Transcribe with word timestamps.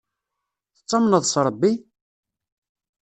Tettamneḍ 0.75 1.23
s 1.31 1.33
Ṛebbi? 1.45 1.73